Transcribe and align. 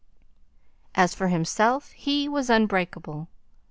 As 0.95 1.13
for 1.13 1.27
himself, 1.27 1.91
he 1.91 2.27
was 2.27 2.49
unbreakable. 2.49 3.27